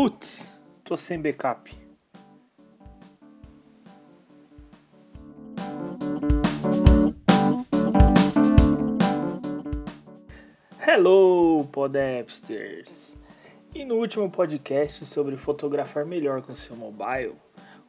[0.00, 1.74] Putz, tô sem backup.
[10.86, 13.18] Hello, Podapsters!
[13.74, 17.34] E no último podcast sobre fotografar melhor com seu mobile,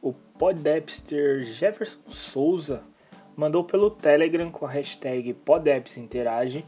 [0.02, 2.82] o Podapster Jefferson Souza
[3.36, 6.66] mandou pelo Telegram com a hashtag PodAppsInterage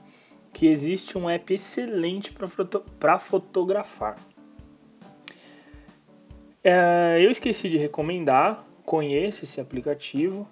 [0.53, 2.85] que existe um app excelente para foto
[3.19, 4.17] fotografar.
[6.65, 10.49] É, eu esqueci de recomendar, conheça esse aplicativo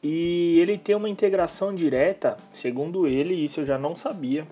[0.00, 4.46] e ele tem uma integração direta, segundo ele, isso eu já não sabia.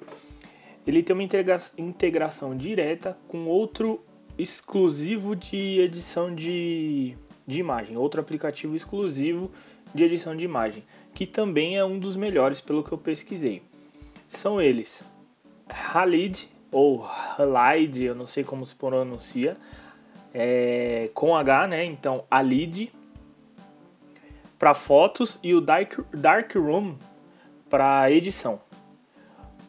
[0.84, 4.02] Ele tem uma integra integração direta com outro
[4.36, 9.50] exclusivo de edição de, de imagem, outro aplicativo exclusivo
[9.94, 10.82] de edição de imagem,
[11.14, 13.62] que também é um dos melhores pelo que eu pesquisei.
[14.26, 15.04] São eles
[15.68, 19.56] Halid ou Halide, eu não sei como se pronuncia,
[20.34, 21.84] é, com H, né?
[21.84, 22.92] Então Alid
[24.58, 26.96] para fotos e o Dark, Darkroom
[27.68, 28.60] para edição.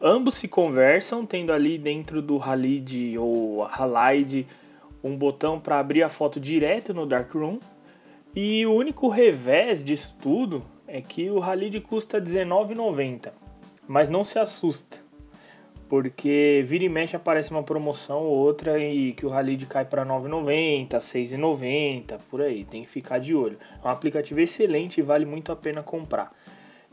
[0.00, 4.46] Ambos se conversam, tendo ali dentro do Halid ou Halide
[5.02, 7.58] um botão para abrir a foto direto no Darkroom.
[8.34, 13.30] E o único revés disso tudo é que o Halid custa R$19,90.
[13.86, 14.98] Mas não se assusta,
[15.92, 20.06] porque vira e mexe aparece uma promoção ou outra e que o Halid cai para
[20.06, 23.58] 9,90, 6,90, por aí, tem que ficar de olho.
[23.84, 26.34] É um aplicativo excelente e vale muito a pena comprar.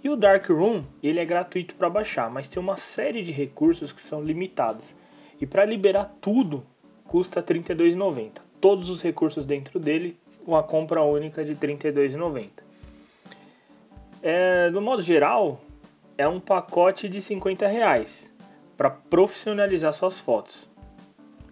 [0.04, 4.02] E o Darkroom, ele é gratuito para baixar, mas tem uma série de recursos que
[4.02, 4.94] são limitados.
[5.40, 6.66] E para liberar tudo,
[7.06, 8.42] custa R$ 32,90.
[8.60, 12.50] Todos os recursos dentro dele, uma compra única de R$ 32,90.
[14.22, 15.62] É, no modo geral,
[16.18, 18.38] é um pacote de 50 reais
[18.80, 20.70] para profissionalizar suas fotos.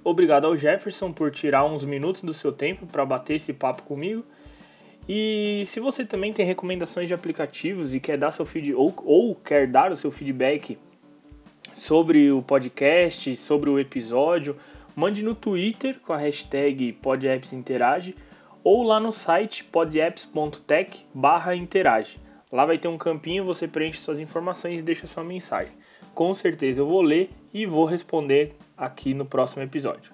[0.02, 4.24] Obrigado ao Jefferson por tirar uns minutos do seu tempo para bater esse papo comigo.
[5.10, 9.36] E se você também tem recomendações de aplicativos e quer dar seu feed ou, ou
[9.36, 10.78] quer dar o seu feedback
[11.74, 14.56] sobre o podcast, sobre o episódio,
[14.96, 18.16] mande no Twitter com a hashtag PodAppsInterage
[18.64, 22.22] ou lá no site podapps.tech/interage.
[22.50, 25.74] Lá vai ter um campinho, você preenche suas informações e deixa sua mensagem.
[26.18, 30.12] Com certeza eu vou ler e vou responder aqui no próximo episódio.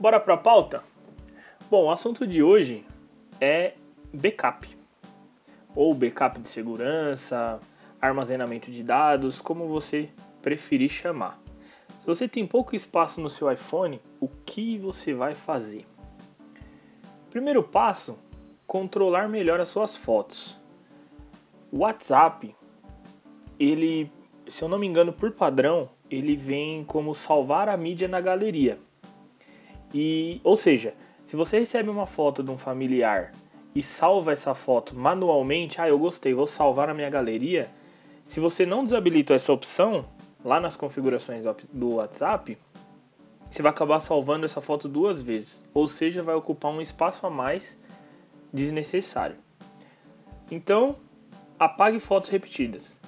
[0.00, 0.82] Bora para a pauta?
[1.70, 2.84] Bom, o assunto de hoje
[3.40, 3.74] é
[4.12, 4.76] backup.
[5.76, 7.60] Ou backup de segurança,
[8.02, 10.08] armazenamento de dados, como você
[10.42, 11.40] preferir chamar.
[12.00, 15.86] Se você tem pouco espaço no seu iPhone, o que você vai fazer?
[17.30, 18.18] Primeiro passo:
[18.66, 20.58] controlar melhor as suas fotos.
[21.70, 22.52] O WhatsApp,
[23.56, 24.10] ele,
[24.50, 28.78] se eu não me engano, por padrão, ele vem como salvar a mídia na galeria.
[29.94, 30.94] E, ou seja,
[31.24, 33.32] se você recebe uma foto de um familiar
[33.74, 37.70] e salva essa foto manualmente, ah, eu gostei, vou salvar na minha galeria.
[38.24, 40.04] Se você não desabilitou essa opção
[40.44, 42.58] lá nas configurações do WhatsApp,
[43.48, 47.30] você vai acabar salvando essa foto duas vezes, ou seja, vai ocupar um espaço a
[47.30, 47.78] mais
[48.52, 49.36] desnecessário.
[50.50, 50.96] Então,
[51.58, 53.00] apague fotos repetidas.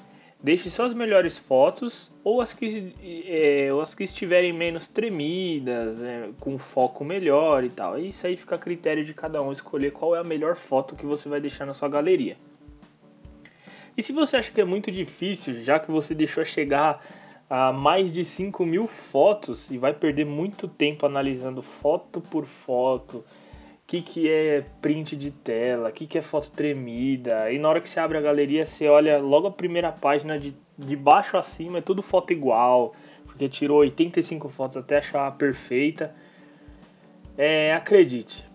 [0.43, 6.03] Deixe só as melhores fotos ou as que, é, ou as que estiverem menos tremidas,
[6.03, 7.97] é, com foco melhor e tal.
[7.97, 11.07] Isso aí fica a critério de cada um escolher qual é a melhor foto que
[11.07, 12.37] você vai deixar na sua galeria.
[13.97, 17.05] E se você acha que é muito difícil, já que você deixou chegar
[17.49, 23.25] a mais de 5 mil fotos e vai perder muito tempo analisando foto por foto,
[23.93, 27.53] que, que é print de tela, o que, que é foto tremida.
[27.53, 30.57] E na hora que você abre a galeria, você olha logo a primeira página de,
[30.79, 32.95] de baixo a cima, é tudo foto igual,
[33.27, 36.15] porque tirou 85 fotos até achar perfeita.
[37.37, 38.49] É, acredite,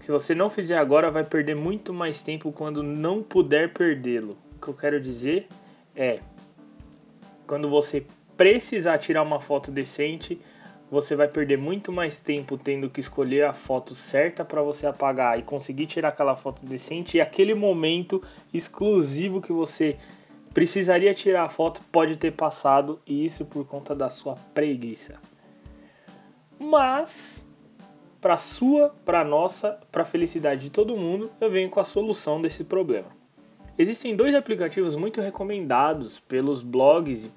[0.00, 4.36] se você não fizer agora, vai perder muito mais tempo quando não puder perdê-lo.
[4.56, 5.46] O que eu quero dizer
[5.94, 6.18] é,
[7.46, 8.04] quando você
[8.36, 10.40] precisar tirar uma foto decente,
[10.90, 15.38] você vai perder muito mais tempo tendo que escolher a foto certa para você apagar
[15.38, 18.22] e conseguir tirar aquela foto decente e aquele momento
[18.52, 19.96] exclusivo que você
[20.52, 25.14] precisaria tirar a foto pode ter passado e isso por conta da sua preguiça.
[26.58, 27.46] Mas
[28.20, 32.64] para sua, para nossa, para felicidade de todo mundo, eu venho com a solução desse
[32.64, 33.08] problema.
[33.78, 37.30] Existem dois aplicativos muito recomendados pelos blogs e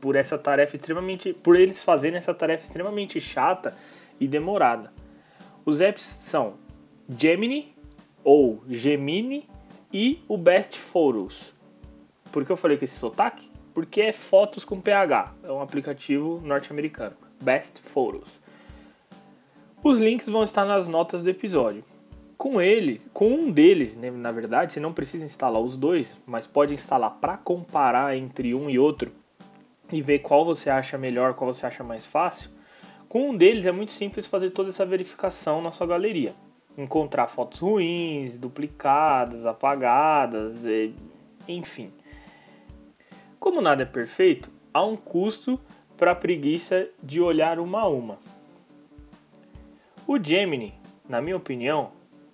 [0.00, 3.76] por essa tarefa extremamente, por eles fazerem essa tarefa extremamente chata
[4.18, 4.92] e demorada.
[5.64, 6.54] Os apps são
[7.08, 7.74] Gemini
[8.24, 9.48] ou Gemini
[9.92, 11.54] e o Best Photos.
[12.30, 13.50] Por que eu falei com esse sotaque?
[13.72, 17.16] Porque é fotos com PH, é um aplicativo norte-americano.
[17.40, 18.40] Best Photos.
[19.82, 21.84] Os links vão estar nas notas do episódio.
[22.36, 26.46] Com ele, com um deles, né, na verdade, você não precisa instalar os dois, mas
[26.46, 29.12] pode instalar para comparar entre um e outro
[29.90, 32.50] e ver qual você acha melhor, qual você acha mais fácil.
[33.08, 36.34] Com um deles é muito simples fazer toda essa verificação na sua galeria.
[36.76, 40.62] Encontrar fotos ruins, duplicadas, apagadas,
[41.48, 41.92] enfim.
[43.40, 45.58] Como nada é perfeito, há um custo
[45.96, 48.18] para a preguiça de olhar uma a uma.
[50.06, 50.74] O Gemini,
[51.08, 51.90] na minha opinião,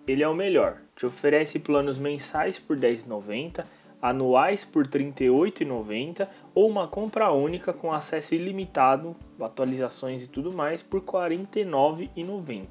[0.06, 0.82] ele é o melhor.
[0.94, 3.64] Te oferece planos mensais por R$10,90,
[4.04, 11.00] anuais por R$38,90 ou uma compra única com acesso ilimitado, atualizações e tudo mais por
[11.00, 12.66] R$49,90.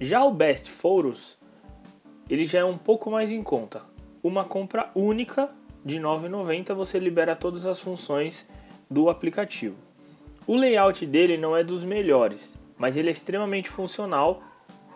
[0.00, 1.36] Já o Best Photos,
[2.26, 3.82] ele já é um pouco mais em conta.
[4.22, 5.50] Uma compra única
[5.84, 8.48] de R$ 9,90 você libera todas as funções
[8.90, 9.76] do aplicativo.
[10.46, 14.42] O layout dele não é dos melhores, mas ele é extremamente funcional,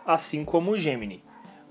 [0.07, 1.23] assim como o Gemini.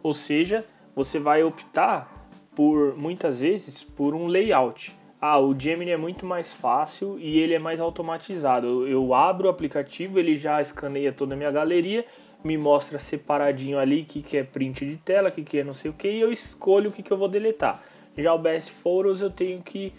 [0.04, 0.64] Ou seja,
[0.96, 2.17] você vai optar
[2.58, 4.92] por muitas vezes por um layout.
[5.22, 8.88] Ah, o Gemini é muito mais fácil e ele é mais automatizado.
[8.88, 12.04] Eu, abro o aplicativo, ele já escaneia toda a minha galeria,
[12.44, 15.64] me mostra separadinho ali o que, que é print de tela, o que, que é
[15.64, 17.80] não sei o que, e eu escolho o que, que eu vou deletar.
[18.18, 19.94] Já o Best Photos eu tenho que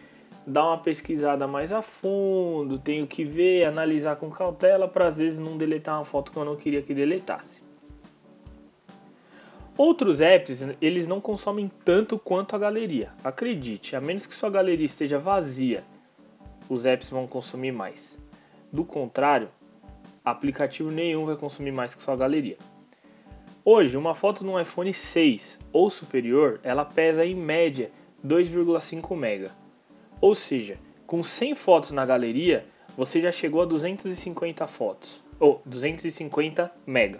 [0.45, 5.39] dar uma pesquisada mais a fundo, tenho que ver, analisar com cautela para às vezes
[5.39, 7.58] não deletar uma foto que eu não queria que deletasse.
[9.79, 13.13] Outros apps, eles não consomem tanto quanto a galeria.
[13.23, 15.85] Acredite, a menos que sua galeria esteja vazia,
[16.69, 18.19] os apps vão consumir mais.
[18.73, 19.49] Do contrário,
[20.25, 22.59] aplicativo nenhum vai consumir mais que sua galeria.
[23.65, 27.93] Hoje, uma foto no iPhone 6 ou superior, ela pesa em média
[28.27, 29.49] 2,5 MB.
[30.21, 30.77] Ou seja,
[31.07, 32.67] com 100 fotos na galeria,
[32.97, 37.19] você já chegou a 250 fotos, ou 250 MB.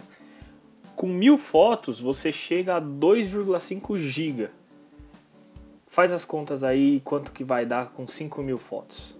[0.99, 4.49] Com mil fotos, você chega a 2,5 GB.
[5.87, 9.15] Faz as contas aí quanto que vai dar com 5 mil fotos.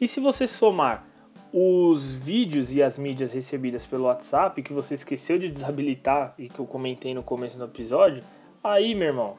[0.00, 1.06] E se você somar
[1.52, 6.58] os vídeos e as mídias recebidas pelo WhatsApp que você esqueceu de desabilitar e que
[6.58, 8.24] eu comentei no começo do episódio,
[8.60, 9.36] aí, meu irmão,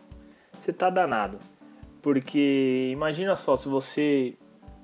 [0.57, 1.37] você tá danado.
[2.01, 4.35] Porque imagina só, se você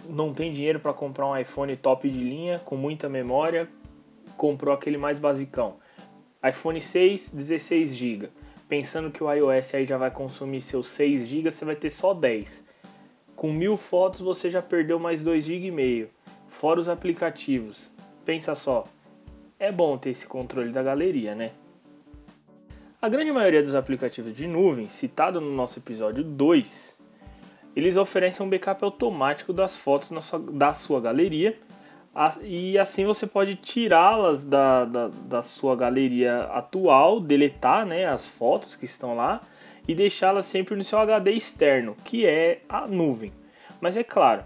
[0.06, 3.70] não tem dinheiro para comprar um iPhone top de linha, com muita memória,
[4.36, 5.78] comprou aquele mais basicão.
[6.48, 8.30] iPhone 6, 16 GB.
[8.68, 12.14] Pensando que o iOS aí já vai consumir seus 6 GB, você vai ter só
[12.14, 12.64] 10.
[13.36, 16.10] Com mil fotos você já perdeu mais 2 GB e meio.
[16.48, 17.92] Fora os aplicativos.
[18.24, 18.86] Pensa só,
[19.58, 21.52] é bom ter esse controle da galeria, né?
[23.02, 26.98] A grande maioria dos aplicativos de nuvem, citado no nosso episódio 2,
[27.76, 30.12] eles oferecem um backup automático das fotos
[30.52, 31.58] da sua galeria
[32.42, 38.76] e assim você pode tirá-las da, da, da, sua galeria atual, deletar né, as fotos
[38.76, 39.40] que estão lá
[39.88, 43.32] e deixá-las sempre no seu HD externo, que é a nuvem.
[43.80, 44.44] Mas é claro,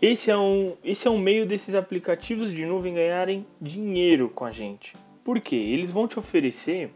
[0.00, 4.50] esse é um, esse é um meio desses aplicativos de nuvem ganharem dinheiro com a
[4.50, 4.94] gente.
[5.22, 5.56] Por quê?
[5.56, 6.90] Eles vão te oferecer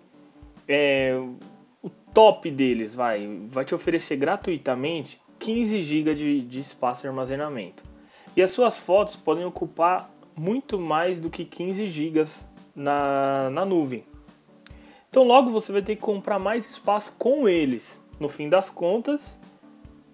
[0.67, 1.15] é,
[2.13, 7.83] top deles vai, vai te oferecer gratuitamente 15 GB de, de espaço de armazenamento.
[8.37, 12.25] E as suas fotos podem ocupar muito mais do que 15 GB
[12.75, 14.05] na, na nuvem.
[15.11, 18.03] Então logo você vai ter que comprar mais espaço com eles.
[18.19, 19.39] No fim das contas,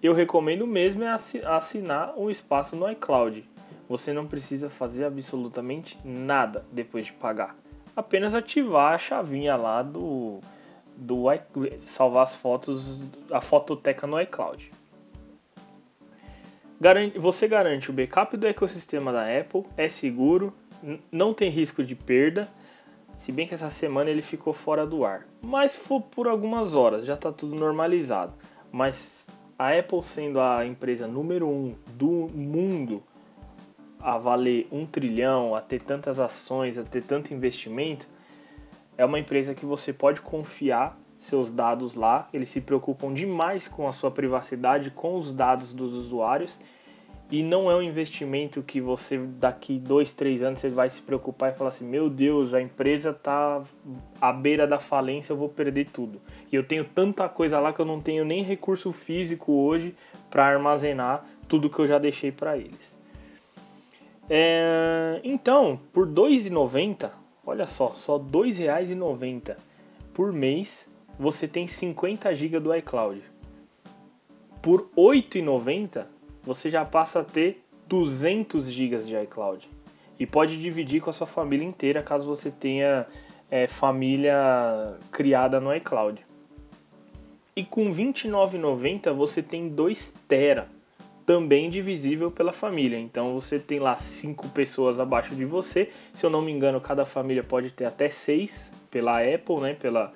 [0.03, 3.47] eu recomendo mesmo é assinar um espaço no iCloud.
[3.87, 7.55] Você não precisa fazer absolutamente nada depois de pagar.
[7.95, 10.39] Apenas ativar a chavinha lá do
[10.95, 11.25] do
[11.85, 13.01] salvar as fotos,
[13.31, 14.69] a fototeca no iCloud.
[17.17, 20.53] Você garante o backup do ecossistema da Apple, é seguro,
[21.11, 22.47] não tem risco de perda,
[23.17, 25.27] se bem que essa semana ele ficou fora do ar.
[25.41, 28.33] Mas foi por algumas horas, já está tudo normalizado.
[28.71, 33.03] Mas a Apple sendo a empresa número um do mundo
[33.99, 38.07] a valer um trilhão, a ter tantas ações, a ter tanto investimento,
[38.97, 42.27] é uma empresa que você pode confiar seus dados lá.
[42.33, 46.57] Eles se preocupam demais com a sua privacidade, com os dados dos usuários.
[47.31, 51.51] E não é um investimento que você daqui dois, três anos você vai se preocupar
[51.51, 53.61] e falar assim: meu Deus, a empresa está
[54.19, 56.19] à beira da falência, eu vou perder tudo.
[56.51, 59.95] E eu tenho tanta coisa lá que eu não tenho nem recurso físico hoje
[60.31, 62.97] para armazenar tudo que eu já deixei para eles.
[64.27, 67.11] É, então, por R$ 2,90
[67.49, 69.57] Olha só, só R$ 2,90
[70.13, 70.87] por mês
[71.19, 73.21] você tem 50 GB do iCloud.
[74.61, 76.05] Por R$ 8,90
[76.41, 79.69] você já passa a ter 200 GB de iCloud.
[80.17, 83.05] e pode dividir com a sua família inteira caso você tenha
[83.49, 86.25] é, família criada no iCloud.
[87.55, 90.67] E com R$ 29,90 você tem 2 tera,
[91.25, 92.97] também divisível pela família.
[92.97, 95.89] Então você tem lá cinco pessoas abaixo de você.
[96.13, 99.73] Se eu não me engano, cada família pode ter até seis pela Apple, né?
[99.73, 100.13] Pela,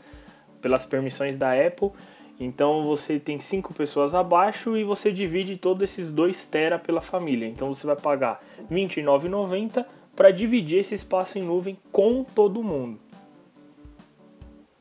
[0.64, 1.92] pelas permissões da Apple.
[2.40, 7.46] Então você tem cinco pessoas abaixo e você divide todos esses 2 tera pela família.
[7.46, 13.00] Então você vai pagar R$ 29,90 para dividir esse espaço em nuvem com todo mundo.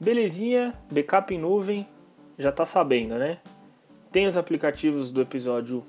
[0.01, 1.87] Belezinha, backup em nuvem,
[2.39, 3.39] já tá sabendo, né?
[4.11, 5.85] Tem os aplicativos do episódio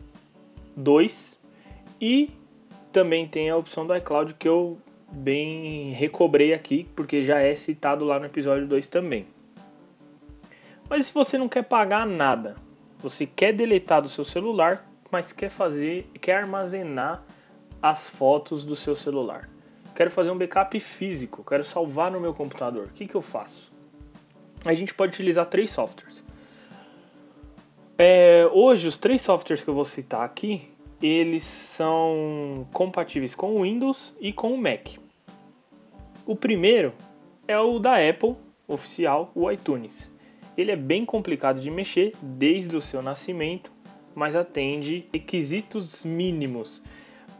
[0.75, 1.39] 2
[2.01, 2.29] e
[2.91, 4.77] também tem a opção do iCloud que eu
[5.11, 9.25] bem recobrei aqui, porque já é citado lá no episódio 2 também.
[10.93, 12.55] Mas se você não quer pagar nada,
[12.99, 17.23] você quer deletar do seu celular, mas quer fazer, quer armazenar
[17.81, 19.49] as fotos do seu celular.
[19.95, 22.85] Quero fazer um backup físico, quero salvar no meu computador.
[22.85, 23.73] O que, que eu faço?
[24.63, 26.23] A gente pode utilizar três softwares.
[27.97, 30.71] É, hoje, os três softwares que eu vou citar aqui,
[31.01, 34.89] eles são compatíveis com o Windows e com o Mac.
[36.23, 36.93] O primeiro
[37.47, 38.35] é o da Apple,
[38.67, 40.12] oficial, o iTunes.
[40.57, 43.71] Ele é bem complicado de mexer desde o seu nascimento,
[44.13, 46.81] mas atende requisitos mínimos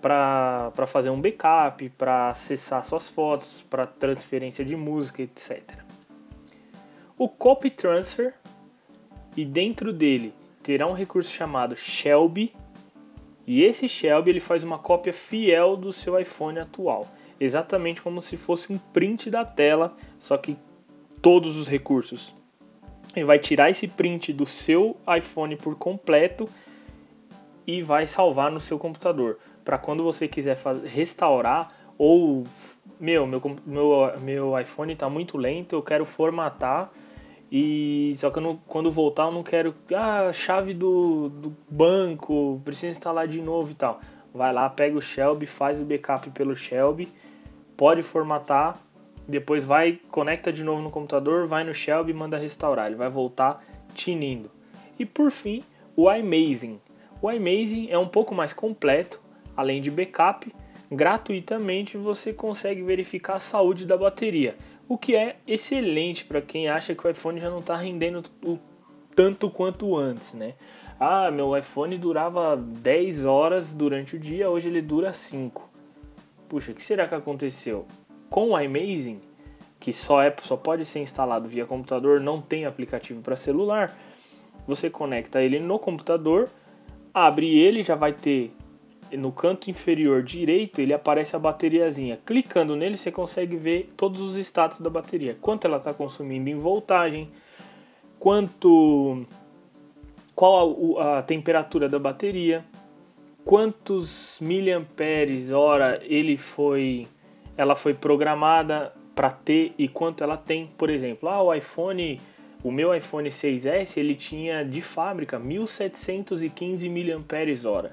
[0.01, 5.61] para fazer um backup, para acessar suas fotos, para transferência de música, etc.
[7.17, 8.33] O Copy Transfer,
[9.37, 12.53] e dentro dele terá um recurso chamado Shelby,
[13.45, 17.07] e esse Shelby ele faz uma cópia fiel do seu iPhone atual,
[17.39, 20.57] exatamente como se fosse um print da tela, só que
[21.21, 22.33] todos os recursos
[23.15, 26.49] ele vai tirar esse print do seu iPhone por completo
[27.65, 29.37] e vai salvar no seu computador.
[29.63, 32.45] Para quando você quiser restaurar ou
[32.99, 36.91] meu, meu, meu, meu iPhone está muito lento, eu quero formatar
[37.51, 42.87] e só que não, quando voltar eu não quero ah, chave do, do banco, precisa
[42.87, 43.99] instalar de novo e tal.
[44.33, 47.07] Vai lá, pega o Shelby, faz o backup pelo Shelby,
[47.77, 48.79] pode formatar
[49.27, 52.87] depois vai, conecta de novo no computador, vai no Shelby e manda restaurar.
[52.87, 53.63] Ele vai voltar
[53.93, 54.51] tinindo.
[54.99, 55.63] E por fim,
[55.95, 56.79] o iMazing.
[57.21, 59.21] O iMazing é um pouco mais completo,
[59.55, 60.53] além de backup,
[60.91, 64.55] gratuitamente você consegue verificar a saúde da bateria,
[64.87, 68.59] o que é excelente para quem acha que o iPhone já não está rendendo o
[69.15, 70.53] tanto quanto antes, né?
[70.99, 75.69] Ah, meu iPhone durava 10 horas durante o dia, hoje ele dura 5.
[76.47, 77.85] Puxa, o que será que aconteceu?
[78.33, 79.21] Com o iMazing,
[79.79, 83.95] que só, é, só pode ser instalado via computador, não tem aplicativo para celular,
[84.65, 86.49] você conecta ele no computador,
[87.13, 88.51] abre ele, já vai ter
[89.11, 92.19] no canto inferior direito, ele aparece a bateriazinha.
[92.25, 95.37] Clicando nele, você consegue ver todos os status da bateria.
[95.39, 97.29] Quanto ela está consumindo em voltagem,
[98.17, 99.27] quanto
[100.33, 102.65] qual a, a, temperatura da bateria,
[103.45, 107.05] quantos miliamperes hora ele foi
[107.57, 110.69] ela foi programada para ter e quanto ela tem.
[110.77, 112.19] Por exemplo, ah, o iPhone,
[112.63, 117.91] o meu iPhone 6S, ele tinha de fábrica 1715 mAh.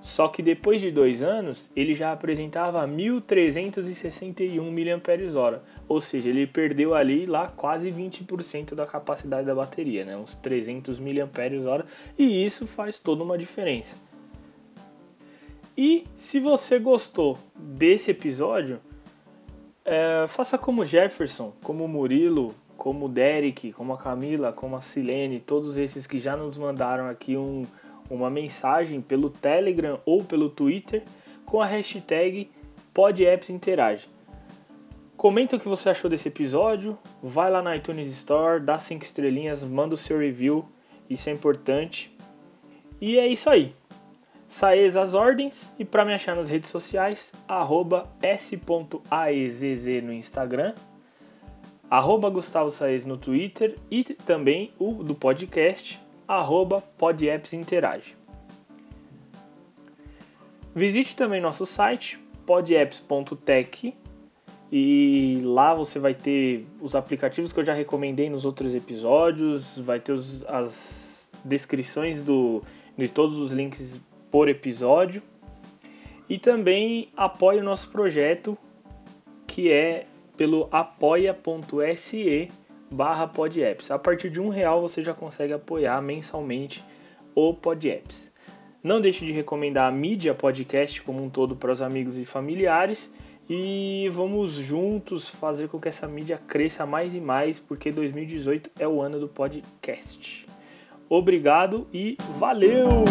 [0.00, 5.60] Só que depois de dois anos, ele já apresentava 1361 mAh.
[5.86, 10.16] Ou seja, ele perdeu ali lá quase 20% da capacidade da bateria, né?
[10.16, 11.84] uns 300 mAh.
[12.18, 14.09] E isso faz toda uma diferença.
[15.82, 18.82] E se você gostou desse episódio,
[19.82, 25.78] é, faça como Jefferson, como Murilo, como Derek, como a Camila, como a Silene, todos
[25.78, 27.62] esses que já nos mandaram aqui um,
[28.10, 31.02] uma mensagem pelo Telegram ou pelo Twitter
[31.46, 32.50] com a hashtag
[32.92, 34.06] PodAppsInterage.
[35.16, 39.62] Comenta o que você achou desse episódio, vai lá na iTunes Store, dá 5 estrelinhas,
[39.62, 40.68] manda o seu review,
[41.08, 42.14] isso é importante.
[43.00, 43.74] E é isso aí.
[44.50, 50.74] Saez as ordens e para me achar nas redes sociais, arroba s.aezz no Instagram,
[51.88, 58.16] arroba Gustavo Saez no Twitter e também o do podcast, arroba podappsinterage.
[60.74, 63.94] Visite também nosso site, podapps.tech,
[64.72, 70.00] e lá você vai ter os aplicativos que eu já recomendei nos outros episódios, vai
[70.00, 72.64] ter os, as descrições do,
[72.98, 75.22] de todos os links por episódio.
[76.28, 78.56] E também apoie o nosso projeto,
[79.46, 80.06] que é
[80.36, 82.48] pelo apoia.se
[82.90, 83.90] barra podapps.
[83.90, 86.84] A partir de um real você já consegue apoiar mensalmente
[87.34, 88.30] o Podapps.
[88.82, 93.12] Não deixe de recomendar a mídia podcast como um todo para os amigos e familiares.
[93.48, 98.86] E vamos juntos fazer com que essa mídia cresça mais e mais, porque 2018 é
[98.86, 100.46] o ano do podcast.
[101.08, 103.04] Obrigado e valeu!